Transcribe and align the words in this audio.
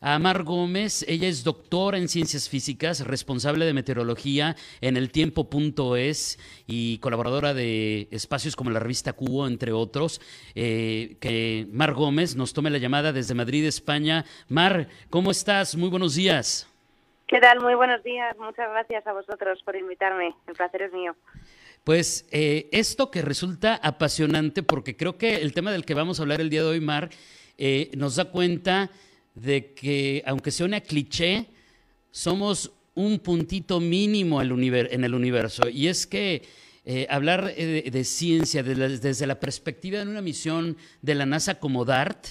a 0.00 0.18
Mar 0.18 0.42
Gómez. 0.42 1.04
Ella 1.08 1.28
es 1.28 1.44
doctora 1.44 1.98
en 1.98 2.08
ciencias 2.08 2.48
físicas, 2.48 3.06
responsable 3.06 3.64
de 3.64 3.74
meteorología 3.74 4.56
en 4.80 4.96
el 4.96 5.10
tiempo.es 5.10 6.38
y 6.66 6.98
colaboradora 6.98 7.54
de 7.54 8.08
espacios 8.10 8.56
como 8.56 8.70
la 8.70 8.80
revista 8.80 9.12
Cubo, 9.12 9.46
entre 9.46 9.72
otros. 9.72 10.20
Eh, 10.54 11.16
que 11.20 11.66
Mar 11.70 11.94
Gómez 11.94 12.36
nos 12.36 12.52
tome 12.52 12.70
la 12.70 12.78
llamada 12.78 13.12
desde 13.12 13.34
Madrid, 13.34 13.64
España. 13.66 14.24
Mar, 14.48 14.88
¿cómo 15.10 15.30
estás? 15.30 15.76
Muy 15.76 15.88
buenos 15.88 16.14
días. 16.14 16.66
¿Qué 17.26 17.38
tal? 17.38 17.60
Muy 17.60 17.74
buenos 17.74 18.02
días. 18.02 18.36
Muchas 18.38 18.68
gracias 18.70 19.06
a 19.06 19.12
vosotros 19.12 19.62
por 19.64 19.76
invitarme. 19.76 20.34
El 20.48 20.54
placer 20.54 20.82
es 20.82 20.92
mío. 20.92 21.14
Pues 21.84 22.28
eh, 22.30 22.68
esto 22.72 23.10
que 23.10 23.22
resulta 23.22 23.76
apasionante, 23.76 24.62
porque 24.62 24.96
creo 24.96 25.16
que 25.16 25.36
el 25.36 25.54
tema 25.54 25.70
del 25.72 25.84
que 25.84 25.94
vamos 25.94 26.18
a 26.18 26.22
hablar 26.22 26.40
el 26.40 26.50
día 26.50 26.62
de 26.62 26.68
hoy, 26.68 26.80
Mar, 26.80 27.08
eh, 27.56 27.90
nos 27.96 28.16
da 28.16 28.26
cuenta 28.26 28.90
de 29.40 29.72
que, 29.74 30.22
aunque 30.26 30.50
sea 30.50 30.66
una 30.66 30.80
cliché, 30.80 31.46
somos 32.10 32.72
un 32.94 33.18
puntito 33.18 33.80
mínimo 33.80 34.42
en 34.42 35.04
el 35.04 35.14
universo. 35.14 35.68
Y 35.68 35.86
es 35.86 36.06
que 36.06 36.42
eh, 36.84 37.06
hablar 37.08 37.52
eh, 37.56 37.90
de, 37.90 38.04
ciencia 38.04 38.62
desde 38.62 39.26
la 39.26 39.40
perspectiva 39.40 39.98
de 39.98 40.10
una 40.10 40.22
misión 40.22 40.76
de 41.02 41.14
la 41.14 41.26
NASA 41.26 41.58
como 41.58 41.84
DART 41.84 42.26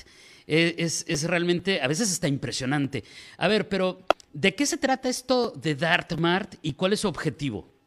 es, 0.48 1.06
es, 1.08 1.24
realmente, 1.24 1.82
a 1.82 1.88
veces 1.88 2.12
está 2.12 2.28
impresionante. 2.28 3.04
A 3.38 3.48
ver, 3.48 3.70
pero 3.70 4.02
¿de 4.34 4.56
qué 4.56 4.66
se 4.66 4.78
trata 4.78 5.08
esto 5.08 5.52
de 5.52 5.76
DART, 5.76 6.18
Mart, 6.18 6.56
y 6.64 6.74
cuál 6.74 6.94
es 6.94 7.02
su 7.02 7.08
objetivo? 7.08 7.79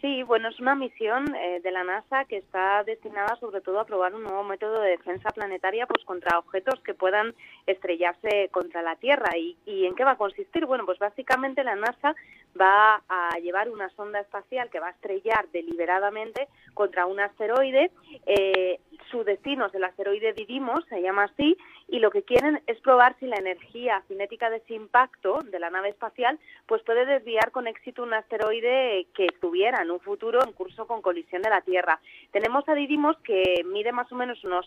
Sí, 0.00 0.22
bueno, 0.24 0.48
es 0.50 0.60
una 0.60 0.74
misión 0.74 1.34
eh, 1.34 1.60
de 1.62 1.70
la 1.70 1.82
NASA 1.82 2.26
que 2.26 2.36
está 2.36 2.84
destinada 2.84 3.34
sobre 3.40 3.62
todo 3.62 3.80
a 3.80 3.86
probar 3.86 4.14
un 4.14 4.24
nuevo 4.24 4.44
método 4.44 4.80
de 4.82 4.90
defensa 4.90 5.30
planetaria 5.30 5.86
pues 5.86 6.04
contra 6.04 6.38
objetos 6.38 6.78
que 6.80 6.92
puedan 6.92 7.34
estrellarse 7.66 8.50
contra 8.52 8.82
la 8.82 8.96
Tierra. 8.96 9.36
¿Y, 9.38 9.56
y 9.64 9.86
en 9.86 9.94
qué 9.94 10.04
va 10.04 10.12
a 10.12 10.18
consistir? 10.18 10.66
Bueno, 10.66 10.84
pues 10.84 10.98
básicamente 10.98 11.64
la 11.64 11.76
NASA 11.76 12.14
va 12.60 13.02
a 13.08 13.38
llevar 13.38 13.70
una 13.70 13.88
sonda 13.90 14.20
espacial 14.20 14.68
que 14.70 14.80
va 14.80 14.88
a 14.88 14.90
estrellar 14.90 15.48
deliberadamente 15.52 16.48
contra 16.74 17.06
un 17.06 17.18
asteroide. 17.18 17.90
Eh, 18.26 18.80
su 19.10 19.24
destino 19.24 19.66
es 19.66 19.74
el 19.74 19.84
asteroide 19.84 20.34
Didymos, 20.34 20.84
se 20.88 21.00
llama 21.00 21.24
así, 21.24 21.56
y 21.88 22.00
lo 22.00 22.10
que 22.10 22.22
quieren 22.22 22.60
es 22.66 22.80
probar 22.80 23.16
si 23.20 23.26
la 23.26 23.36
energía 23.36 24.02
cinética 24.08 24.50
de 24.50 24.56
ese 24.56 24.74
impacto 24.74 25.40
de 25.44 25.58
la 25.60 25.70
nave 25.70 25.90
espacial 25.90 26.38
pues 26.66 26.82
puede 26.82 27.06
desviar 27.06 27.52
con 27.52 27.68
éxito 27.68 28.02
un 28.02 28.12
asteroide 28.12 29.06
que 29.14 29.26
estuviera 29.26 29.82
en 29.82 29.90
un 29.90 30.00
futuro 30.00 30.42
en 30.44 30.52
curso 30.52 30.86
con 30.86 31.00
colisión 31.00 31.42
de 31.42 31.50
la 31.50 31.60
Tierra. 31.60 32.00
Tenemos 32.32 32.68
a 32.68 32.74
Didymos 32.74 33.16
que 33.18 33.62
mide 33.64 33.92
más 33.92 34.10
o 34.10 34.16
menos 34.16 34.42
unos 34.44 34.66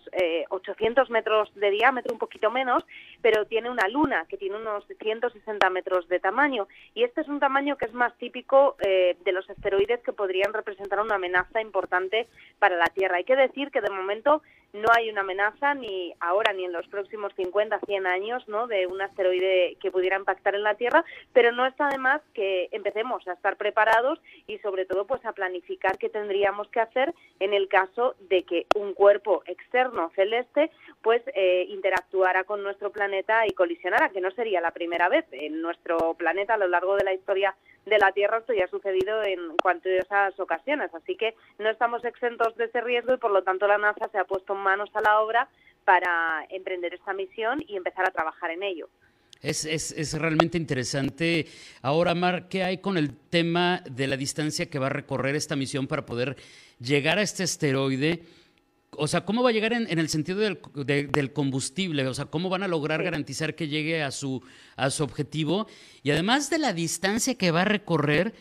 800 0.49 1.09
eh, 1.09 1.11
metros 1.11 1.53
de 1.55 1.71
diámetro, 1.71 2.13
un 2.13 2.19
poquito 2.19 2.51
menos, 2.51 2.85
pero 3.21 3.45
tiene 3.45 3.69
una 3.69 3.87
luna 3.89 4.25
que 4.29 4.37
tiene 4.37 4.55
unos 4.55 4.85
160 4.99 5.69
metros 5.69 6.07
de 6.07 6.19
tamaño 6.19 6.67
y 6.93 7.03
este 7.03 7.21
es 7.21 7.27
un 7.27 7.39
tamaño 7.39 7.77
que 7.77 7.85
es 7.85 7.93
más 7.93 8.17
típico 8.17 8.77
eh, 8.79 9.17
de 9.25 9.31
los 9.33 9.49
asteroides 9.49 10.01
que 10.03 10.13
podrían 10.13 10.53
representar 10.53 11.01
una 11.01 11.15
amenaza 11.15 11.61
importante 11.61 12.27
para 12.59 12.77
la 12.77 12.87
Tierra. 12.87 13.17
Hay 13.17 13.25
que 13.25 13.35
decir 13.35 13.71
que 13.71 13.81
de 13.81 13.89
momento 13.89 14.41
no 14.73 14.87
hay 14.95 15.09
una 15.09 15.21
amenaza 15.21 15.73
ni 15.73 16.13
ahora 16.19 16.53
ni 16.53 16.65
en 16.65 16.73
los 16.73 16.87
próximos 16.87 17.33
50, 17.35 17.79
100 17.85 18.07
años 18.07 18.47
¿no? 18.47 18.67
de 18.67 18.87
un 18.87 19.01
asteroide 19.01 19.77
que 19.81 19.91
pudiera 19.91 20.17
impactar 20.17 20.55
en 20.55 20.63
la 20.63 20.75
Tierra, 20.75 21.03
pero 21.33 21.51
no 21.51 21.65
está 21.65 21.87
de 21.89 21.97
más 21.97 22.21
que 22.33 22.69
empecemos 22.71 23.27
a 23.27 23.33
estar 23.33 23.57
preparados 23.57 24.19
y 24.47 24.57
sobre 24.59 24.85
todo 24.85 25.05
pues 25.05 25.25
a 25.25 25.33
planificar 25.33 25.97
qué 25.97 26.09
tendríamos 26.09 26.67
que 26.69 26.79
hacer 26.79 27.13
en 27.39 27.53
el 27.53 27.67
caso 27.67 28.15
de 28.29 28.43
que 28.43 28.67
un 28.75 28.93
cuerpo 28.93 29.43
externo 29.45 30.11
celeste 30.15 30.71
pues 31.01 31.21
eh, 31.33 31.65
interactuara 31.69 32.43
con 32.43 32.63
nuestro 32.63 32.91
planeta 32.91 33.47
y 33.47 33.51
colisionara, 33.51 34.09
que 34.09 34.21
no 34.21 34.31
sería 34.31 34.61
la 34.61 34.71
primera 34.71 35.09
vez 35.09 35.25
en 35.31 35.61
nuestro 35.61 36.13
planeta 36.15 36.53
a 36.53 36.57
lo 36.57 36.67
largo 36.67 36.95
de 36.95 37.03
la 37.03 37.13
historia 37.13 37.55
de 37.85 37.97
la 37.97 38.11
Tierra 38.11 38.37
esto 38.37 38.53
ya 38.53 38.65
ha 38.65 38.67
sucedido 38.67 39.23
en 39.23 39.39
esas 39.83 40.39
ocasiones, 40.39 40.93
así 40.93 41.15
que 41.15 41.35
no 41.57 41.69
estamos 41.69 42.03
exentos 42.05 42.55
de 42.55 42.65
ese 42.65 42.81
riesgo 42.81 43.13
y 43.13 43.17
por 43.17 43.31
lo 43.31 43.43
tanto 43.43 43.67
la 43.67 43.77
NASA 43.77 44.07
se 44.09 44.17
ha 44.17 44.23
puesto 44.25 44.55
manos 44.59 44.89
a 44.93 45.01
la 45.01 45.21
obra 45.21 45.49
para 45.85 46.45
emprender 46.49 46.93
esta 46.93 47.13
misión 47.13 47.63
y 47.67 47.75
empezar 47.75 48.07
a 48.07 48.11
trabajar 48.11 48.51
en 48.51 48.63
ello. 48.63 48.89
Es, 49.41 49.63
es, 49.63 49.91
es, 49.93 50.13
realmente 50.13 50.57
interesante. 50.57 51.47
Ahora, 51.81 52.13
Mar, 52.13 52.49
¿qué 52.49 52.63
hay 52.63 52.79
con 52.79 52.97
el 52.97 53.15
tema 53.15 53.81
de 53.89 54.05
la 54.07 54.17
distancia 54.17 54.69
que 54.69 54.79
va 54.79 54.87
a 54.87 54.89
recorrer 54.89 55.35
esta 55.35 55.55
misión 55.55 55.87
para 55.87 56.05
poder 56.05 56.35
llegar 56.79 57.17
a 57.17 57.21
este 57.21 57.43
asteroide? 57.43 58.23
O 58.91 59.07
sea, 59.07 59.23
¿cómo 59.23 59.43
va 59.43 59.49
a 59.49 59.53
llegar 59.53 59.71
en, 59.71 59.87
el 59.97 60.09
sentido 60.09 60.39
del, 60.39 61.33
combustible? 61.33 62.05
O 62.07 62.13
sea, 62.13 62.25
¿cómo 62.25 62.49
van 62.49 62.63
a 62.63 62.67
lograr 62.67 63.01
garantizar 63.01 63.55
que 63.55 63.67
llegue 63.67 64.03
a 64.03 64.11
su, 64.11 64.43
a 64.75 64.89
su 64.89 65.03
objetivo? 65.03 65.67
Y 66.03 66.11
además 66.11 66.49
de 66.49 66.57
la 66.57 66.73
distancia 66.73 67.35
que 67.35 67.51
va 67.51 67.61
a 67.61 67.65
recorrer, 67.65 68.33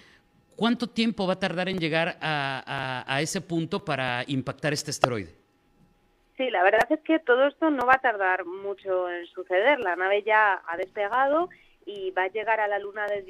¿cuánto 0.57 0.89
tiempo 0.89 1.27
va 1.27 1.35
a 1.35 1.39
tardar 1.39 1.69
en 1.69 1.79
llegar 1.79 2.19
a, 2.21 3.19
ese 3.23 3.41
punto 3.41 3.85
para 3.85 4.25
impactar 4.27 4.73
este 4.73 4.91
asteroide? 4.91 5.37
Sí, 6.39 6.51
la 6.51 6.63
verdad 6.63 6.87
es 6.89 7.01
que 7.01 7.19
todo 7.19 7.49
esto 7.49 7.69
no 7.69 7.85
va 7.85 7.95
a 7.95 8.01
tardar 8.01 8.47
mucho 8.47 9.11
en 9.11 9.27
suceder. 9.27 9.81
La 9.81 9.97
nave 9.97 10.23
ya 10.23 10.63
ha 10.69 10.77
despegado 10.77 11.49
y 11.85 12.13
va 12.13 12.23
a 12.23 12.29
llegar 12.29 12.61
a 12.61 12.69
la 12.69 12.79
luna 12.79 13.07
de 13.09 13.25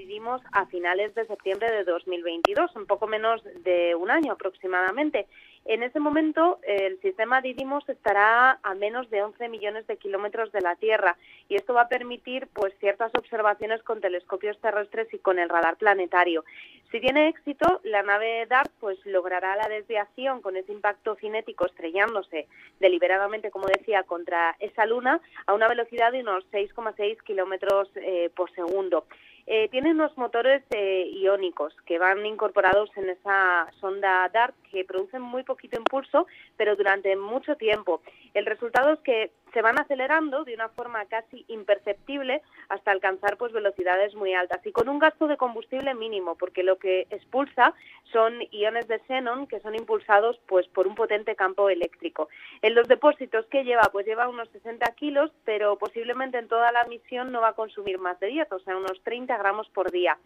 a 0.53 0.67
finales 0.67 1.15
de 1.15 1.27
septiembre 1.27 1.73
de 1.73 1.85
2022, 1.85 2.77
un 2.77 2.85
poco 2.85 3.07
menos 3.07 3.43
de 3.65 3.95
un 3.95 4.11
año 4.11 4.33
aproximadamente. 4.33 5.27
En 5.69 5.83
ese 5.83 6.01
momento, 6.01 6.61
el 6.63 6.99
sistema 7.03 7.43
Didymos 7.43 7.87
estará 7.91 8.59
a 8.63 8.75
menos 8.75 9.11
de 9.11 9.23
11 9.23 9.51
millones 9.51 9.87
de 9.87 9.99
kilómetros 9.99 10.51
de 10.51 10.63
la 10.63 10.77
Tierra 10.77 11.19
y 11.47 11.57
esto 11.57 11.75
va 11.75 11.83
a 11.83 11.89
permitir 11.89 12.49
pues 12.55 12.73
ciertas 12.81 13.15
observaciones 13.15 13.83
con 13.83 14.01
telescopios 14.01 14.59
terrestres 14.63 15.13
y 15.13 15.19
con 15.19 15.39
el 15.39 15.51
radar 15.51 15.77
planetario. 15.77 16.43
Si 16.91 17.01
tiene 17.01 17.29
éxito, 17.29 17.83
la 17.85 18.03
nave 18.03 18.47
DART 18.47 18.71
pues 18.81 18.99
logrará 19.05 19.57
la 19.57 19.69
desviación 19.69 20.41
con 20.41 20.57
ese 20.57 20.73
impacto 20.73 21.17
cinético 21.17 21.67
estrellándose 21.67 22.49
deliberadamente, 22.81 23.51
como 23.51 23.67
decía, 23.67 24.05
contra 24.05 24.57
esa 24.61 24.87
luna 24.87 25.21
a 25.45 25.53
una 25.53 25.69
velocidad 25.69 26.13
de 26.13 26.23
unos 26.23 26.51
6,6 26.51 27.23
kilómetros 27.25 27.91
eh, 27.97 28.31
por 28.35 28.51
segundo. 28.55 29.05
Eh, 29.51 29.71
tiene 29.71 29.93
unos 29.93 30.15
motores 30.19 30.63
eh, 30.69 31.09
iónicos 31.11 31.75
que 31.87 31.99
van 31.99 32.27
incorporados 32.27 32.91
en 32.99 33.09
esa 33.09 33.67
sonda 33.81 34.29
DART 34.29 34.55
que 34.71 34.85
producen 34.85 35.23
muy 35.23 35.43
poquito 35.43 35.79
impulso, 35.79 36.27
pero 36.59 36.77
durante 36.77 37.17
mucho 37.17 37.57
tiempo. 37.57 38.03
El 38.35 38.45
resultado 38.45 38.93
es 38.93 39.01
que 39.01 39.31
se 39.53 39.63
van 39.63 39.79
acelerando 39.79 40.45
de 40.45 40.55
una 40.55 40.69
forma 40.69 41.05
casi 41.07 41.45
imperceptible 41.49 42.43
hasta 42.69 42.91
alcanzar 42.91 43.37
pues 43.37 43.53
velocidades 43.53 44.15
muy 44.15 44.35
altas 44.35 44.65
y 44.67 44.73
con 44.73 44.89
un 44.89 44.99
gasto 44.99 45.27
de 45.27 45.37
combustible 45.37 45.95
mínimo 45.95 46.37
porque 46.37 46.63
lo 46.63 46.79
que 46.79 47.07
expulsa 47.11 47.75
son 48.13 48.35
iones 48.51 48.89
de 48.89 48.99
xenón 49.01 49.47
que 49.47 49.61
son 49.61 49.75
impulsados 49.75 50.39
pues 50.47 50.67
por 50.69 50.87
un 50.87 50.95
potente 50.95 51.37
campo 51.37 51.69
eléctrico. 51.69 52.29
En 52.63 52.75
los 52.75 52.89
depósitos 52.89 53.47
que 53.47 53.65
lleva 53.65 53.89
pues 53.93 54.07
lleva 54.07 54.29
unos 54.29 54.49
60 54.51 54.87
kilos 54.93 55.31
pero 55.45 55.77
posiblemente 55.77 56.39
en 56.39 56.49
toda 56.49 56.73
la 56.73 56.85
misión 56.85 57.33
no 57.33 57.41
va 57.41 57.49
a 57.49 57.55
consumir 57.55 57.99
más 57.99 58.19
de 58.21 58.29
10, 58.29 58.53
o 58.53 58.59
sea 58.61 58.77
unos 58.77 59.03
30 59.03 59.37
gramos 59.37 59.69
por 59.71 59.91
día. 59.91 60.19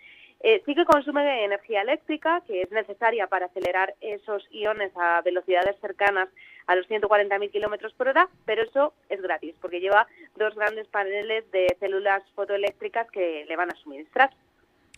Eh, 0.44 0.60
sí 0.66 0.74
que 0.74 0.84
consume 0.84 1.44
energía 1.44 1.82
eléctrica, 1.82 2.42
que 2.48 2.62
es 2.62 2.70
necesaria 2.72 3.28
para 3.28 3.46
acelerar 3.46 3.94
esos 4.00 4.42
iones 4.50 4.90
a 4.96 5.20
velocidades 5.22 5.76
cercanas 5.80 6.28
a 6.66 6.74
los 6.74 6.88
140.000 6.88 7.50
kilómetros 7.52 7.92
por 7.94 8.08
hora, 8.08 8.28
pero 8.44 8.62
eso 8.62 8.92
es 9.08 9.22
gratis, 9.22 9.54
porque 9.60 9.80
lleva 9.80 10.08
dos 10.36 10.54
grandes 10.56 10.88
paneles 10.88 11.48
de 11.52 11.68
células 11.78 12.24
fotoeléctricas 12.34 13.08
que 13.12 13.44
le 13.48 13.56
van 13.56 13.70
a 13.70 13.76
suministrar. 13.76 14.30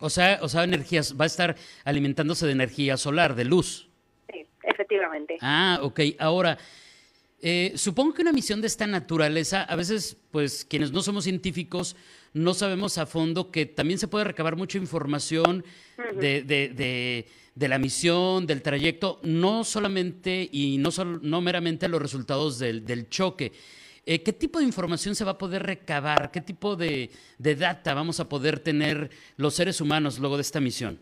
O 0.01 0.09
sea, 0.09 0.39
o 0.41 0.49
sea, 0.49 0.65
energías, 0.65 1.15
va 1.19 1.25
a 1.25 1.27
estar 1.27 1.57
alimentándose 1.85 2.47
de 2.47 2.53
energía 2.53 2.97
solar, 2.97 3.35
de 3.35 3.45
luz. 3.45 3.91
Sí, 4.33 4.47
efectivamente. 4.63 5.37
Ah, 5.43 5.79
ok. 5.83 6.01
Ahora, 6.19 6.57
eh, 7.43 7.73
supongo 7.77 8.15
que 8.15 8.23
una 8.23 8.33
misión 8.33 8.63
de 8.63 8.67
esta 8.67 8.87
naturaleza, 8.87 9.63
a 9.63 9.77
veces, 9.77 10.17
pues 10.31 10.65
quienes 10.65 10.93
no 10.93 11.03
somos 11.03 11.25
científicos, 11.25 11.97
no 12.35 12.53
sabemos 12.53 12.99
a 12.99 13.07
fondo 13.07 13.51
que 13.51 13.65
también 13.65 13.99
se 13.99 14.09
puede 14.09 14.25
recabar 14.25 14.57
mucha 14.57 14.77
información 14.77 15.65
de, 16.21 16.43
de, 16.43 17.27
de, 17.55 17.69
la 17.69 17.79
misión, 17.79 18.47
del 18.47 18.61
trayecto, 18.61 19.21
no 19.23 19.65
solamente 19.65 20.49
y 20.51 20.79
no, 20.79 20.91
no 21.23 21.41
meramente 21.41 21.89
los 21.89 22.03
resultados 22.03 22.59
del, 22.59 22.85
del 22.85 23.09
choque. 23.09 23.53
Eh, 24.05 24.23
¿Qué 24.23 24.33
tipo 24.33 24.59
de 24.59 24.65
información 24.65 25.15
se 25.15 25.25
va 25.25 25.33
a 25.33 25.39
poder 25.39 25.63
recabar? 25.63 26.31
¿Qué 26.31 26.41
tipo 26.41 26.77
de, 26.77 27.11
de 27.39 27.55
data 27.55 27.95
vamos 27.95 28.21
a 28.21 28.29
poder 28.29 28.59
tener 28.59 29.11
los 29.37 29.55
seres 29.55 29.81
humanos 29.81 30.19
luego 30.19 30.37
de 30.37 30.43
esta 30.43 30.61
misión? 30.61 30.99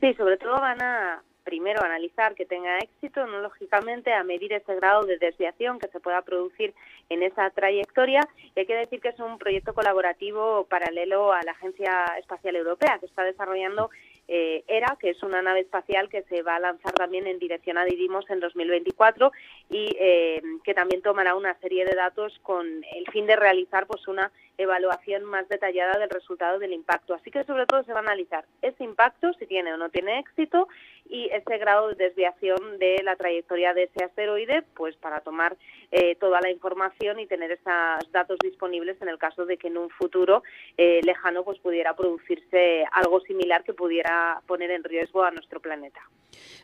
Sí, 0.00 0.14
sobre 0.14 0.36
todo 0.38 0.52
van 0.52 0.80
a 0.82 1.22
primero 1.44 1.82
analizar 1.82 2.34
que 2.34 2.46
tenga 2.46 2.78
éxito, 2.78 3.26
no 3.26 3.40
lógicamente, 3.40 4.12
a 4.12 4.24
medir 4.24 4.52
ese 4.52 4.74
grado 4.76 5.04
de 5.04 5.18
desviación 5.18 5.78
que 5.78 5.88
se 5.88 6.00
pueda 6.00 6.22
producir 6.22 6.74
en 7.08 7.22
esa 7.22 7.50
trayectoria. 7.50 8.28
Y 8.54 8.60
hay 8.60 8.66
que 8.66 8.76
decir 8.76 9.00
que 9.00 9.08
es 9.08 9.18
un 9.18 9.38
proyecto 9.38 9.74
colaborativo 9.74 10.66
paralelo 10.68 11.32
a 11.32 11.42
la 11.42 11.52
Agencia 11.52 12.04
Espacial 12.18 12.56
Europea, 12.56 12.98
que 12.98 13.06
está 13.06 13.24
desarrollando 13.24 13.90
eh, 14.28 14.64
ERA, 14.68 14.96
que 15.00 15.10
es 15.10 15.22
una 15.22 15.42
nave 15.42 15.60
espacial 15.60 16.08
que 16.08 16.22
se 16.22 16.42
va 16.42 16.56
a 16.56 16.60
lanzar 16.60 16.92
también 16.92 17.26
en 17.26 17.38
dirección 17.38 17.76
a 17.76 17.84
Didymos 17.84 18.24
en 18.30 18.40
2024 18.40 19.32
y 19.68 19.96
eh, 19.98 20.40
que 20.64 20.74
también 20.74 21.02
tomará 21.02 21.34
una 21.34 21.58
serie 21.58 21.84
de 21.84 21.96
datos 21.96 22.38
con 22.42 22.66
el 22.66 23.06
fin 23.12 23.26
de 23.26 23.36
realizar 23.36 23.86
pues 23.86 24.06
una 24.06 24.30
evaluación 24.58 25.24
más 25.24 25.48
detallada 25.48 25.98
del 25.98 26.10
resultado 26.10 26.58
del 26.58 26.72
impacto. 26.72 27.14
Así 27.14 27.30
que 27.30 27.44
sobre 27.44 27.66
todo 27.66 27.82
se 27.84 27.92
va 27.92 28.00
a 28.00 28.02
analizar 28.02 28.44
ese 28.60 28.84
impacto, 28.84 29.32
si 29.34 29.46
tiene 29.46 29.72
o 29.72 29.76
no 29.76 29.88
tiene 29.88 30.18
éxito, 30.18 30.68
y 31.08 31.28
ese 31.30 31.58
grado 31.58 31.88
de 31.88 31.94
desviación 31.94 32.78
de 32.78 33.02
la 33.04 33.16
trayectoria 33.16 33.74
de 33.74 33.84
ese 33.84 34.04
asteroide, 34.04 34.62
pues 34.74 34.96
para 34.96 35.20
tomar 35.20 35.56
eh, 35.90 36.16
toda 36.16 36.40
la 36.40 36.50
información 36.50 37.18
y 37.20 37.26
tener 37.26 37.50
esos 37.50 38.12
datos 38.12 38.38
disponibles 38.42 39.00
en 39.02 39.08
el 39.08 39.18
caso 39.18 39.44
de 39.44 39.56
que 39.56 39.68
en 39.68 39.78
un 39.78 39.90
futuro 39.90 40.42
eh, 40.76 41.00
lejano 41.04 41.44
pues 41.44 41.58
pudiera 41.58 41.94
producirse 41.94 42.84
algo 42.92 43.20
similar 43.20 43.64
que 43.64 43.74
pudiera 43.74 44.40
poner 44.46 44.70
en 44.70 44.84
riesgo 44.84 45.22
a 45.22 45.30
nuestro 45.30 45.60
planeta. 45.60 46.00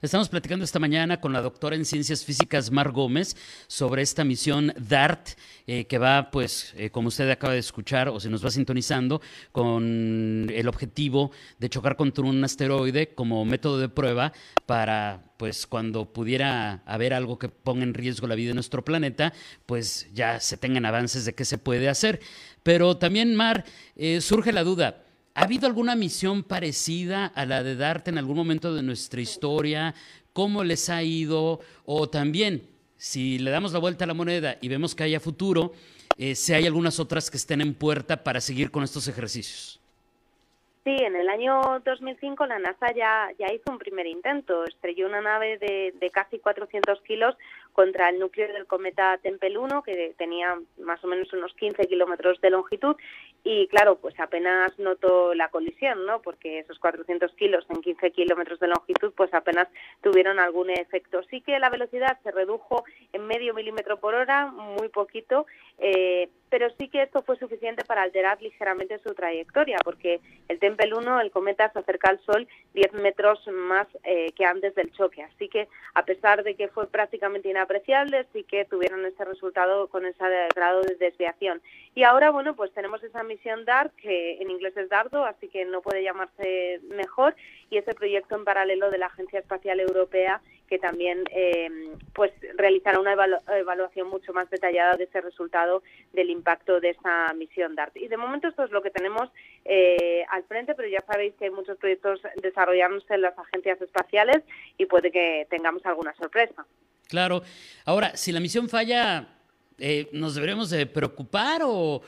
Estamos 0.00 0.28
platicando 0.28 0.64
esta 0.64 0.78
mañana 0.78 1.20
con 1.20 1.32
la 1.32 1.42
doctora 1.42 1.76
en 1.76 1.84
ciencias 1.84 2.24
físicas 2.24 2.70
Mar 2.70 2.90
Gómez 2.90 3.36
sobre 3.66 4.00
esta 4.02 4.24
misión 4.24 4.72
DART 4.78 5.30
eh, 5.66 5.86
que 5.86 5.98
va, 5.98 6.30
pues, 6.30 6.74
como 6.92 7.08
usted 7.08 7.28
acaba 7.30 7.52
de 7.52 7.58
escuchar 7.58 7.77
o 8.08 8.20
se 8.20 8.30
nos 8.30 8.44
va 8.44 8.50
sintonizando, 8.50 9.20
con 9.52 10.50
el 10.52 10.68
objetivo 10.68 11.30
de 11.58 11.68
chocar 11.68 11.96
contra 11.96 12.24
un 12.24 12.42
asteroide 12.42 13.14
como 13.14 13.44
método 13.44 13.78
de 13.78 13.88
prueba 13.88 14.32
para 14.66 15.24
pues 15.36 15.66
cuando 15.66 16.12
pudiera 16.12 16.82
haber 16.84 17.14
algo 17.14 17.38
que 17.38 17.48
ponga 17.48 17.84
en 17.84 17.94
riesgo 17.94 18.26
la 18.26 18.34
vida 18.34 18.48
de 18.48 18.54
nuestro 18.54 18.84
planeta, 18.84 19.32
pues 19.66 20.08
ya 20.12 20.40
se 20.40 20.56
tengan 20.56 20.84
avances 20.84 21.24
de 21.24 21.34
qué 21.34 21.44
se 21.44 21.58
puede 21.58 21.88
hacer. 21.88 22.20
Pero 22.64 22.96
también, 22.96 23.36
Mar, 23.36 23.64
eh, 23.94 24.20
surge 24.20 24.52
la 24.52 24.64
duda, 24.64 25.04
¿ha 25.34 25.44
habido 25.44 25.68
alguna 25.68 25.94
misión 25.94 26.42
parecida 26.42 27.26
a 27.26 27.46
la 27.46 27.62
de 27.62 27.76
Darte 27.76 28.10
en 28.10 28.18
algún 28.18 28.36
momento 28.36 28.74
de 28.74 28.82
nuestra 28.82 29.20
historia? 29.20 29.94
¿Cómo 30.32 30.64
les 30.64 30.88
ha 30.90 31.04
ido? 31.04 31.60
O 31.84 32.08
también, 32.08 32.68
si 32.96 33.38
le 33.38 33.52
damos 33.52 33.72
la 33.72 33.78
vuelta 33.78 34.04
a 34.04 34.08
la 34.08 34.14
moneda 34.14 34.58
y 34.60 34.66
vemos 34.66 34.96
que 34.96 35.04
haya 35.04 35.20
futuro, 35.20 35.72
eh, 36.18 36.34
si 36.34 36.52
hay 36.52 36.66
algunas 36.66 36.98
otras 37.00 37.30
que 37.30 37.36
estén 37.36 37.60
en 37.60 37.74
puerta 37.74 38.22
para 38.24 38.40
seguir 38.40 38.70
con 38.70 38.82
estos 38.82 39.06
ejercicios. 39.08 39.80
Sí, 40.84 40.96
en 41.04 41.16
el 41.16 41.28
año 41.28 41.60
2005 41.84 42.46
la 42.46 42.58
NASA 42.58 42.92
ya, 42.94 43.28
ya 43.38 43.52
hizo 43.52 43.70
un 43.70 43.78
primer 43.78 44.06
intento. 44.06 44.64
Estrelló 44.64 45.06
una 45.06 45.20
nave 45.20 45.58
de, 45.58 45.94
de 46.00 46.10
casi 46.10 46.38
400 46.38 47.00
kilos 47.02 47.36
contra 47.78 48.08
el 48.08 48.18
núcleo 48.18 48.52
del 48.52 48.66
cometa 48.66 49.18
Tempel 49.18 49.56
1, 49.56 49.84
que 49.84 50.12
tenía 50.18 50.58
más 50.78 51.04
o 51.04 51.06
menos 51.06 51.32
unos 51.32 51.54
15 51.54 51.86
kilómetros 51.86 52.40
de 52.40 52.50
longitud. 52.50 52.96
Y 53.44 53.68
claro, 53.68 53.98
pues 54.00 54.18
apenas 54.18 54.76
notó 54.80 55.32
la 55.32 55.48
colisión, 55.50 56.04
¿no? 56.04 56.20
Porque 56.20 56.58
esos 56.58 56.76
400 56.80 57.32
kilos 57.34 57.64
en 57.70 57.80
15 57.80 58.10
kilómetros 58.10 58.58
de 58.58 58.66
longitud, 58.66 59.12
pues 59.16 59.32
apenas 59.32 59.68
tuvieron 60.02 60.40
algún 60.40 60.70
efecto. 60.70 61.22
Sí 61.30 61.40
que 61.40 61.56
la 61.60 61.70
velocidad 61.70 62.18
se 62.24 62.32
redujo 62.32 62.82
en 63.12 63.28
medio 63.28 63.54
milímetro 63.54 64.00
por 64.00 64.16
hora, 64.16 64.46
muy 64.46 64.88
poquito, 64.88 65.46
eh, 65.78 66.28
pero 66.50 66.68
sí 66.78 66.88
que 66.88 67.02
esto 67.02 67.22
fue 67.22 67.38
suficiente 67.38 67.84
para 67.84 68.02
alterar 68.02 68.40
ligeramente 68.42 68.98
su 68.98 69.14
trayectoria, 69.14 69.78
porque 69.84 70.20
el 70.48 70.58
Tempel 70.58 70.94
1, 70.94 71.20
el 71.20 71.30
cometa, 71.30 71.70
se 71.72 71.78
acerca 71.78 72.10
al 72.10 72.20
Sol 72.20 72.48
10 72.74 72.94
metros 72.94 73.46
más 73.48 73.86
eh, 74.02 74.32
que 74.32 74.44
antes 74.44 74.74
del 74.74 74.90
choque. 74.92 75.22
Así 75.22 75.48
que, 75.48 75.68
a 75.94 76.04
pesar 76.04 76.42
de 76.42 76.54
que 76.54 76.68
fue 76.68 76.86
prácticamente 76.88 77.48
inapreciable, 77.68 78.26
sí 78.32 78.44
que 78.44 78.64
tuvieron 78.64 79.04
ese 79.04 79.24
resultado 79.24 79.88
con 79.88 80.06
ese 80.06 80.24
grado 80.54 80.82
de 80.82 80.94
desviación. 80.94 81.60
Y 81.94 82.02
ahora, 82.04 82.30
bueno, 82.30 82.54
pues 82.56 82.72
tenemos 82.72 83.02
esa 83.02 83.22
misión 83.22 83.64
DART, 83.64 83.94
que 83.96 84.40
en 84.40 84.50
inglés 84.50 84.76
es 84.76 84.88
DARDO, 84.88 85.24
así 85.24 85.48
que 85.48 85.64
no 85.64 85.82
puede 85.82 86.02
llamarse 86.02 86.80
mejor, 86.88 87.34
y 87.70 87.76
ese 87.76 87.94
proyecto 87.94 88.36
en 88.36 88.44
paralelo 88.44 88.90
de 88.90 88.98
la 88.98 89.06
Agencia 89.06 89.40
Espacial 89.40 89.80
Europea 89.80 90.40
que 90.68 90.78
también 90.78 91.24
eh, 91.30 91.94
pues 92.12 92.30
realizará 92.54 93.00
una 93.00 93.14
evaluación 93.14 94.08
mucho 94.08 94.34
más 94.34 94.50
detallada 94.50 94.96
de 94.96 95.04
ese 95.04 95.22
resultado 95.22 95.82
del 96.12 96.28
impacto 96.28 96.78
de 96.78 96.90
esa 96.90 97.32
misión 97.32 97.74
DART. 97.74 97.96
Y 97.96 98.08
de 98.08 98.18
momento 98.18 98.48
esto 98.48 98.64
es 98.64 98.70
lo 98.70 98.82
que 98.82 98.90
tenemos 98.90 99.30
eh, 99.64 100.24
al 100.30 100.44
frente, 100.44 100.74
pero 100.74 100.86
ya 100.86 101.00
sabéis 101.10 101.34
que 101.36 101.46
hay 101.46 101.50
muchos 101.50 101.78
proyectos 101.78 102.20
desarrollándose 102.42 103.14
en 103.14 103.22
las 103.22 103.38
agencias 103.38 103.80
espaciales 103.80 104.42
y 104.76 104.84
puede 104.84 105.10
que 105.10 105.46
tengamos 105.48 105.84
alguna 105.86 106.14
sorpresa. 106.16 106.66
Claro. 107.08 107.42
Ahora, 107.86 108.16
si 108.16 108.32
la 108.32 108.40
misión 108.40 108.68
falla, 108.68 109.26
eh, 109.78 110.08
¿nos 110.12 110.34
deberíamos 110.34 110.68
de 110.68 110.84
preocupar 110.86 111.62
o, 111.64 112.02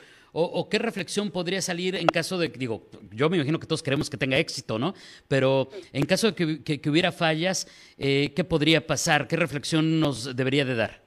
qué 0.69 0.77
reflexión 0.77 1.31
podría 1.31 1.61
salir 1.61 1.95
en 1.95 2.07
caso 2.07 2.37
de, 2.37 2.47
digo, 2.47 2.87
yo 3.11 3.29
me 3.29 3.37
imagino 3.37 3.59
que 3.59 3.67
todos 3.67 3.83
queremos 3.83 4.09
que 4.09 4.15
tenga 4.15 4.37
éxito, 4.37 4.79
¿no? 4.79 4.93
Pero 5.27 5.69
en 5.91 6.05
caso 6.05 6.31
de 6.31 6.63
que, 6.63 6.89
hubiera 6.89 7.11
fallas, 7.11 7.67
eh, 7.97 8.31
¿qué 8.35 8.43
podría 8.43 8.85
pasar? 8.85 9.27
¿Qué 9.27 9.35
reflexión 9.35 9.99
nos 9.99 10.35
debería 10.35 10.63
de 10.63 10.75
dar? 10.75 11.01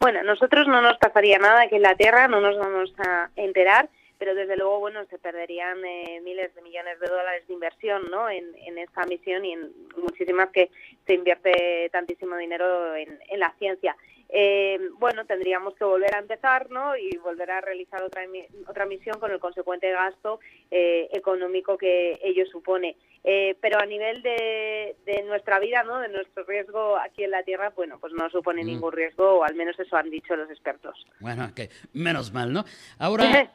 Bueno, 0.00 0.22
nosotros 0.24 0.66
no 0.68 0.82
nos 0.82 0.98
pasaría 0.98 1.38
nada 1.38 1.68
que 1.68 1.76
en 1.76 1.82
la 1.82 1.94
Tierra 1.96 2.28
no 2.28 2.40
nos 2.40 2.58
vamos 2.58 2.92
a 2.98 3.30
enterar, 3.36 3.88
pero 4.18 4.34
desde 4.34 4.56
luego, 4.56 4.80
bueno, 4.80 5.04
se 5.06 5.18
perderían 5.18 5.84
eh, 5.84 6.20
miles 6.22 6.54
de 6.54 6.62
millones 6.62 6.98
de 7.00 7.06
dólares 7.06 7.46
de 7.46 7.54
inversión, 7.54 8.02
¿no? 8.10 8.28
En, 8.28 8.44
en 8.66 8.78
esta 8.78 9.04
misión 9.06 9.44
y 9.44 9.52
en 9.52 9.72
muchísimas 9.96 10.50
que 10.50 10.70
se 11.06 11.14
invierte 11.14 11.88
tantísimo 11.92 12.36
dinero 12.36 12.94
en, 12.96 13.18
en 13.28 13.40
la 13.40 13.52
ciencia 13.58 13.96
eh, 14.28 14.78
bueno, 14.98 15.24
tendríamos 15.24 15.74
que 15.74 15.84
volver 15.84 16.14
a 16.14 16.18
empezar 16.18 16.70
¿no? 16.70 16.96
y 16.96 17.16
volver 17.16 17.50
a 17.50 17.60
realizar 17.60 18.02
otra, 18.02 18.22
otra 18.66 18.84
misión 18.84 19.18
con 19.18 19.30
el 19.30 19.40
consecuente 19.40 19.90
gasto 19.90 20.40
eh, 20.70 21.08
económico 21.12 21.78
que 21.78 22.18
ello 22.22 22.44
supone. 22.46 22.96
Eh, 23.24 23.56
pero 23.60 23.80
a 23.80 23.86
nivel 23.86 24.22
de, 24.22 24.96
de, 25.04 25.22
nuestra 25.24 25.58
vida, 25.58 25.82
¿no? 25.82 25.98
de 25.98 26.08
nuestro 26.08 26.44
riesgo 26.44 26.96
aquí 26.96 27.24
en 27.24 27.32
la 27.32 27.42
Tierra, 27.42 27.72
bueno, 27.74 27.98
pues 27.98 28.12
no 28.12 28.30
supone 28.30 28.62
mm. 28.62 28.66
ningún 28.66 28.92
riesgo, 28.92 29.38
o 29.38 29.44
al 29.44 29.54
menos 29.54 29.78
eso 29.78 29.96
han 29.96 30.10
dicho 30.10 30.36
los 30.36 30.50
expertos. 30.50 31.06
Bueno, 31.20 31.50
que 31.54 31.68
menos 31.92 32.32
mal, 32.32 32.52
¿no? 32.52 32.64
Ahora, 32.98 33.50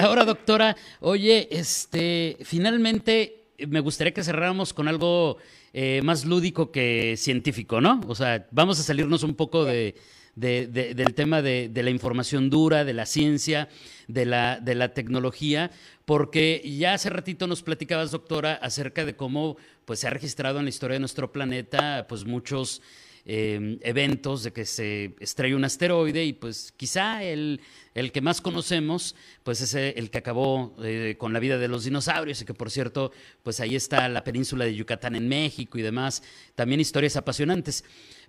ahora 0.00 0.24
doctora, 0.24 0.76
oye, 1.00 1.48
este, 1.50 2.36
finalmente 2.44 3.43
me 3.68 3.80
gustaría 3.80 4.12
que 4.12 4.24
cerráramos 4.24 4.72
con 4.72 4.88
algo 4.88 5.38
eh, 5.72 6.00
más 6.02 6.24
lúdico 6.24 6.70
que 6.70 7.16
científico, 7.16 7.80
¿no? 7.80 8.00
O 8.08 8.14
sea, 8.14 8.46
vamos 8.50 8.78
a 8.80 8.82
salirnos 8.82 9.22
un 9.22 9.34
poco 9.34 9.64
de, 9.64 9.94
del 10.34 11.14
tema 11.14 11.42
de, 11.42 11.70
la 11.74 11.90
información 11.90 12.50
dura, 12.50 12.84
de 12.84 12.92
la 12.92 13.06
ciencia, 13.06 13.68
de 14.08 14.26
la, 14.26 14.60
de 14.60 14.74
la 14.74 14.92
tecnología, 14.92 15.70
porque 16.04 16.62
ya 16.64 16.94
hace 16.94 17.10
ratito 17.10 17.46
nos 17.46 17.62
platicabas, 17.62 18.10
doctora, 18.10 18.54
acerca 18.54 19.04
de 19.04 19.16
cómo 19.16 19.56
pues, 19.84 20.00
se 20.00 20.06
ha 20.06 20.10
registrado 20.10 20.58
en 20.58 20.64
la 20.64 20.70
historia 20.70 20.94
de 20.94 21.00
nuestro 21.00 21.32
planeta 21.32 22.06
pues, 22.08 22.24
muchos 22.24 22.82
Em, 23.26 23.78
eventos 23.80 24.42
de 24.42 24.52
que 24.52 24.66
se 24.66 25.16
estrella 25.18 25.56
un 25.56 25.64
asteroide 25.64 26.26
y 26.26 26.34
pues 26.34 26.74
quizá 26.76 27.22
el, 27.24 27.62
el 27.94 28.12
que 28.12 28.20
más 28.20 28.42
conocemos 28.42 29.16
pues 29.42 29.62
es 29.62 29.74
el 29.74 30.10
que 30.10 30.18
acabó 30.18 30.76
eh, 30.82 31.14
con 31.16 31.32
la 31.32 31.38
vida 31.38 31.56
de 31.56 31.66
los 31.66 31.84
dinosaurios 31.84 32.42
y 32.42 32.44
que 32.44 32.52
por 32.52 32.70
cierto 32.70 33.12
pues 33.42 33.60
ahí 33.60 33.76
está 33.76 34.06
la 34.10 34.24
península 34.24 34.66
de 34.66 34.74
Yucatán 34.74 35.16
en 35.16 35.26
México 35.26 35.78
y 35.78 35.82
demás, 35.82 36.22
también 36.54 36.80
historias 36.80 37.16
apasionantes. 37.16 37.82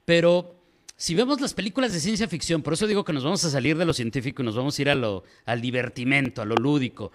Pero 0.06 0.56
si 0.96 1.14
vemos 1.14 1.42
las 1.42 1.54
películas 1.54 1.92
de 1.92 2.00
ciencia 2.00 2.30
ficción, 2.30 2.62
por 2.62 2.72
eso 2.72 2.88
digo 2.88 3.04
que 3.04 3.12
nos 3.12 3.26
vamos 3.26 3.44
a 3.44 3.50
salir 3.50 3.78
de 3.78 3.84
lo 3.84 3.94
científico 3.94 4.44
y 4.44 4.46
nos 4.46 4.56
vamos 4.56 4.80
a 4.80 4.82
ir 4.82 4.90
a 4.90 4.96
lo, 4.96 5.26
al 5.44 5.60
divertimento, 5.60 6.42
a 6.42 6.46
lo 6.46 6.56
lúdico. 6.56 7.12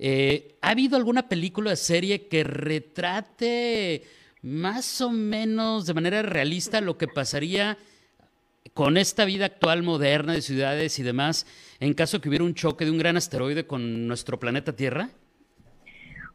Eh, 0.00 0.56
¿Ha 0.62 0.70
habido 0.70 0.96
alguna 0.96 1.28
película 1.28 1.72
o 1.74 1.76
serie 1.76 2.26
que 2.26 2.42
retrate 2.42 4.02
más 4.42 5.00
o 5.00 5.10
menos 5.10 5.86
de 5.86 5.94
manera 5.94 6.22
realista 6.22 6.80
lo 6.80 6.96
que 6.96 7.08
pasaría 7.08 7.78
con 8.74 8.96
esta 8.96 9.24
vida 9.24 9.46
actual 9.46 9.82
moderna 9.82 10.32
de 10.32 10.42
ciudades 10.42 10.98
y 10.98 11.02
demás 11.02 11.46
en 11.80 11.94
caso 11.94 12.20
que 12.20 12.28
hubiera 12.28 12.44
un 12.44 12.54
choque 12.54 12.84
de 12.84 12.90
un 12.90 12.98
gran 12.98 13.16
asteroide 13.16 13.66
con 13.66 14.06
nuestro 14.06 14.38
planeta 14.38 14.74
Tierra? 14.74 15.10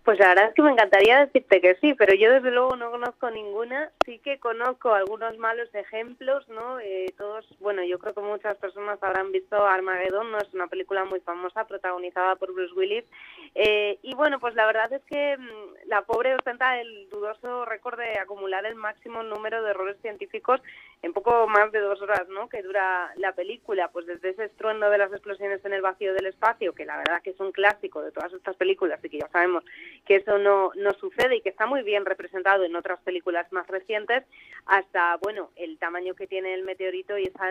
Pues 0.06 0.20
la 0.20 0.28
verdad 0.28 0.50
es 0.50 0.54
que 0.54 0.62
me 0.62 0.70
encantaría 0.70 1.26
decirte 1.26 1.60
que 1.62 1.74
sí, 1.82 1.96
pero 1.96 2.14
yo 2.14 2.32
desde 2.32 2.52
luego 2.52 2.76
no 2.76 2.92
conozco 2.92 3.32
ninguna. 3.32 3.90
Sí 4.06 4.20
que 4.20 4.38
conozco 4.38 4.94
algunos 4.94 5.36
malos 5.40 5.74
ejemplos, 5.74 6.48
¿no? 6.48 6.80
Eh, 6.80 7.08
todos, 7.18 7.44
bueno, 7.60 7.84
yo 7.84 7.98
creo 7.98 8.14
que 8.14 8.22
muchas 8.22 8.56
personas 8.58 9.02
habrán 9.02 9.32
visto 9.32 9.66
Armageddon, 9.66 10.32
¿no? 10.32 10.38
Es 10.38 10.54
una 10.54 10.68
película 10.68 11.06
muy 11.06 11.22
famosa, 11.22 11.66
protagonizada 11.66 12.36
por 12.36 12.54
Bruce 12.54 12.76
Willis. 12.76 13.04
Eh, 13.56 13.98
y 14.04 14.14
bueno, 14.14 14.40
pues 14.40 14.54
la 14.54 14.68
verdad 14.68 14.94
es 14.94 15.02
que 15.06 15.38
mm, 15.38 15.88
la 15.88 16.04
pobre 16.04 16.36
ostenta 16.36 16.80
el 16.80 17.10
dudoso 17.10 17.66
récord 17.66 17.98
de 17.98 18.20
acumular 18.20 18.64
el 18.68 18.76
máximo 18.76 19.24
número 19.24 19.64
de 19.64 19.72
errores 19.72 19.98
científicos 20.04 20.62
en 21.02 21.14
poco 21.14 21.48
más 21.48 21.72
de 21.72 21.80
dos 21.80 22.00
horas, 22.04 22.28
¿no? 22.30 22.48
Que 22.48 22.62
dura 22.62 23.12
la 23.16 23.34
película. 23.34 23.88
Pues 23.88 24.06
desde 24.06 24.30
ese 24.30 24.46
estruendo 24.46 24.88
de 24.92 25.00
las 25.00 25.12
explosiones 25.12 25.66
en 25.66 25.74
el 25.74 25.82
vacío 25.82 26.14
del 26.14 26.28
espacio, 26.28 26.74
que 26.74 26.86
la 26.86 26.98
verdad 26.98 27.24
que 27.24 27.32
es 27.32 27.40
un 27.40 27.52
clásico 27.52 28.04
de 28.04 28.12
todas 28.12 28.34
estas 28.34 28.56
películas 28.56 29.04
y 29.04 29.10
que 29.10 29.18
ya 29.18 29.30
sabemos 29.30 29.64
que 30.06 30.18
eso 30.18 30.38
no, 30.38 30.72
no 30.76 30.94
sucede 30.94 31.38
y 31.38 31.42
que 31.42 31.50
está 31.50 31.66
muy 31.66 31.84
bien 31.84 32.06
representado 32.06 32.64
en 32.64 32.76
otras 32.76 33.00
películas 33.02 33.52
más 33.52 33.68
recientes, 33.68 34.24
hasta, 34.66 35.18
bueno, 35.18 35.52
el 35.56 35.78
tamaño 35.78 36.16
que 36.16 36.28
tiene 36.28 36.54
el 36.54 36.64
meteorito 36.64 37.18
y 37.18 37.24
esa 37.24 37.50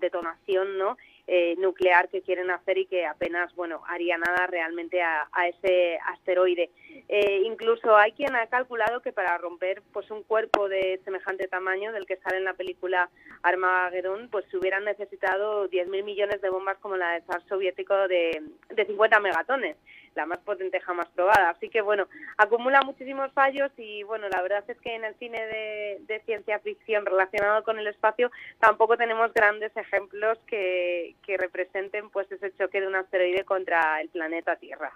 detonación, 0.00 0.78
¿no? 0.78 0.96
Eh, 1.28 1.54
nuclear 1.58 2.08
que 2.08 2.20
quieren 2.20 2.50
hacer 2.50 2.78
y 2.78 2.86
que 2.86 3.06
apenas 3.06 3.54
bueno 3.54 3.80
haría 3.86 4.18
nada 4.18 4.48
realmente 4.48 5.00
a, 5.02 5.28
ese 5.48 5.96
asteroide. 6.06 6.70
Eh, 7.08 7.42
incluso 7.44 7.96
hay 7.96 8.10
quien 8.10 8.34
ha 8.34 8.48
calculado 8.48 9.00
que 9.02 9.12
para 9.12 9.38
romper 9.38 9.82
pues 9.92 10.10
un 10.10 10.24
cuerpo 10.24 10.68
de 10.68 11.00
semejante 11.04 11.46
tamaño 11.46 11.92
del 11.92 12.06
que 12.06 12.16
sale 12.16 12.38
en 12.38 12.44
la 12.44 12.54
película 12.54 13.08
Armageddon, 13.44 14.30
pues 14.30 14.46
se 14.50 14.56
hubieran 14.56 14.84
necesitado 14.84 15.70
10.000 15.70 16.02
millones 16.02 16.40
de 16.40 16.50
bombas 16.50 16.78
como 16.78 16.96
la 16.96 17.12
del 17.12 17.22
zar 17.22 17.42
soviético 17.48 18.08
de, 18.08 18.42
de 18.70 18.84
50 18.84 19.20
megatones 19.20 19.76
la 20.14 20.26
más 20.26 20.38
potente 20.40 20.80
jamás 20.80 21.08
probada. 21.14 21.50
Así 21.50 21.68
que 21.68 21.80
bueno, 21.80 22.06
acumula 22.36 22.82
muchísimos 22.82 23.32
fallos 23.32 23.70
y 23.76 24.02
bueno, 24.02 24.28
la 24.28 24.42
verdad 24.42 24.64
es 24.68 24.78
que 24.78 24.94
en 24.94 25.04
el 25.04 25.14
cine 25.16 25.38
de, 25.46 26.22
ciencia 26.24 26.60
ficción 26.60 27.04
relacionado 27.04 27.64
con 27.64 27.78
el 27.78 27.86
espacio 27.86 28.30
tampoco 28.60 28.96
tenemos 28.96 29.32
grandes 29.32 29.76
ejemplos 29.76 30.38
que, 30.46 31.16
que 31.26 31.36
representen 31.36 32.10
pues 32.10 32.30
ese 32.30 32.52
choque 32.56 32.80
de 32.80 32.86
un 32.86 32.94
asteroide 32.94 33.44
contra 33.44 34.00
el 34.00 34.08
planeta 34.08 34.56
Tierra. 34.56 34.92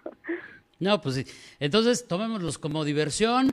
No, 0.79 1.01
pues 1.01 1.15
sí. 1.15 1.25
Entonces, 1.59 2.07
tomémoslos 2.07 2.59
como 2.59 2.85
diversión 2.85 3.51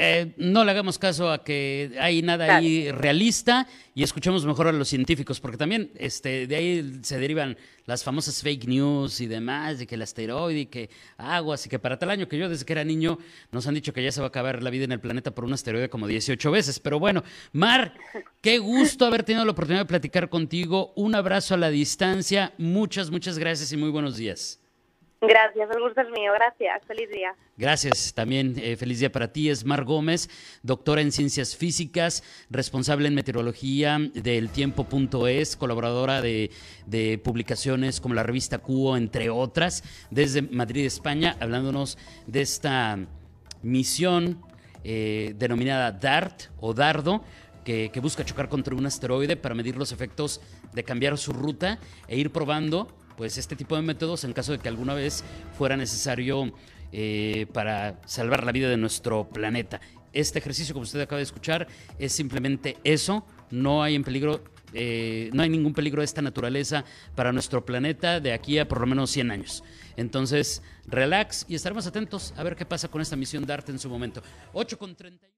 eh, 0.00 0.32
no 0.36 0.64
le 0.64 0.70
hagamos 0.70 0.96
caso 0.96 1.32
a 1.32 1.42
que 1.42 1.96
hay 2.00 2.22
nada 2.22 2.56
ahí 2.56 2.90
realista 2.92 3.66
y 3.96 4.04
escuchemos 4.04 4.46
mejor 4.46 4.68
a 4.68 4.72
los 4.72 4.88
científicos, 4.88 5.40
porque 5.40 5.56
también 5.56 5.90
este, 5.96 6.46
de 6.46 6.54
ahí 6.54 7.00
se 7.02 7.18
derivan 7.18 7.56
las 7.84 8.04
famosas 8.04 8.40
fake 8.42 8.68
news 8.68 9.20
y 9.20 9.26
demás, 9.26 9.80
de 9.80 9.88
que 9.88 9.96
el 9.96 10.02
asteroide 10.02 10.60
y 10.60 10.66
que 10.66 10.88
aguas 11.16 11.66
y 11.66 11.68
que 11.68 11.80
para 11.80 11.98
tal 11.98 12.10
año 12.10 12.28
que 12.28 12.38
yo 12.38 12.48
desde 12.48 12.64
que 12.64 12.74
era 12.74 12.84
niño 12.84 13.18
nos 13.50 13.66
han 13.66 13.74
dicho 13.74 13.92
que 13.92 14.02
ya 14.02 14.12
se 14.12 14.20
va 14.20 14.26
a 14.26 14.28
acabar 14.28 14.62
la 14.62 14.70
vida 14.70 14.84
en 14.84 14.92
el 14.92 15.00
planeta 15.00 15.32
por 15.32 15.44
un 15.44 15.52
asteroide 15.52 15.88
como 15.88 16.06
18 16.06 16.48
veces. 16.52 16.78
Pero 16.78 17.00
bueno, 17.00 17.24
Mar, 17.50 17.94
qué 18.40 18.58
gusto 18.58 19.04
haber 19.04 19.24
tenido 19.24 19.44
la 19.44 19.50
oportunidad 19.50 19.82
de 19.82 19.88
platicar 19.88 20.28
contigo. 20.28 20.92
Un 20.94 21.16
abrazo 21.16 21.54
a 21.54 21.56
la 21.56 21.70
distancia. 21.70 22.52
Muchas, 22.56 23.10
muchas 23.10 23.36
gracias 23.36 23.72
y 23.72 23.76
muy 23.76 23.90
buenos 23.90 24.16
días. 24.16 24.60
Gracias, 25.20 25.68
el 25.74 25.82
gusto 25.82 26.00
es 26.00 26.10
mío. 26.10 26.32
Gracias. 26.32 26.80
Feliz 26.86 27.10
día. 27.10 27.34
Gracias. 27.56 28.14
También 28.14 28.54
eh, 28.56 28.76
feliz 28.76 29.00
día 29.00 29.10
para 29.10 29.32
ti. 29.32 29.50
Es 29.50 29.64
Mar 29.64 29.84
Gómez, 29.84 30.30
doctora 30.62 31.00
en 31.00 31.10
ciencias 31.10 31.56
físicas, 31.56 32.22
responsable 32.50 33.08
en 33.08 33.14
meteorología 33.14 33.98
del 34.14 34.50
tiempo.es, 34.50 35.56
colaboradora 35.56 36.20
de, 36.20 37.20
publicaciones 37.24 38.00
como 38.00 38.14
la 38.14 38.22
revista 38.22 38.58
Cuo, 38.58 38.96
entre 38.96 39.28
otras, 39.28 39.82
desde 40.10 40.42
Madrid, 40.42 40.86
España, 40.86 41.36
hablándonos 41.40 41.98
de 42.26 42.40
esta 42.40 42.98
misión 43.62 44.40
eh, 44.84 45.34
denominada 45.36 45.90
DART 45.90 46.44
o 46.60 46.74
Dardo. 46.74 47.24
Que, 47.64 47.90
que 47.90 48.00
busca 48.00 48.24
chocar 48.24 48.48
contra 48.48 48.74
un 48.74 48.86
asteroide 48.86 49.36
para 49.36 49.54
medir 49.54 49.76
los 49.76 49.92
efectos 49.92 50.40
de 50.72 50.84
cambiar 50.84 51.18
su 51.18 51.34
ruta 51.34 51.78
e 52.06 52.16
ir 52.16 52.32
probando 52.32 52.88
pues 53.18 53.36
este 53.36 53.56
tipo 53.56 53.74
de 53.74 53.82
métodos 53.82 54.22
en 54.22 54.32
caso 54.32 54.52
de 54.52 54.60
que 54.60 54.68
alguna 54.68 54.94
vez 54.94 55.24
fuera 55.58 55.76
necesario 55.76 56.52
eh, 56.92 57.46
para 57.52 58.00
salvar 58.06 58.44
la 58.44 58.52
vida 58.52 58.68
de 58.68 58.76
nuestro 58.76 59.28
planeta. 59.28 59.80
Este 60.12 60.38
ejercicio, 60.38 60.72
como 60.72 60.84
usted 60.84 61.00
acaba 61.00 61.16
de 61.16 61.24
escuchar, 61.24 61.66
es 61.98 62.12
simplemente 62.12 62.76
eso. 62.84 63.26
No 63.50 63.82
hay 63.82 63.96
en 63.96 64.04
peligro, 64.04 64.44
eh, 64.72 65.30
no 65.32 65.42
hay 65.42 65.48
ningún 65.48 65.74
peligro 65.74 66.00
de 66.00 66.04
esta 66.04 66.22
naturaleza 66.22 66.84
para 67.16 67.32
nuestro 67.32 67.64
planeta 67.66 68.20
de 68.20 68.32
aquí 68.32 68.56
a 68.60 68.68
por 68.68 68.80
lo 68.80 68.86
menos 68.86 69.10
100 69.10 69.32
años. 69.32 69.64
Entonces, 69.96 70.62
relax 70.86 71.44
y 71.48 71.56
estaremos 71.56 71.88
atentos 71.88 72.32
a 72.36 72.44
ver 72.44 72.54
qué 72.54 72.66
pasa 72.66 72.86
con 72.86 73.02
esta 73.02 73.16
misión 73.16 73.44
de 73.44 73.52
arte 73.52 73.72
en 73.72 73.80
su 73.80 73.90
momento. 73.90 74.22
8 74.52 74.78
con 74.78 74.94
30. 74.94 75.37